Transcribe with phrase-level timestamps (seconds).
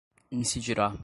[0.31, 0.97] incidirá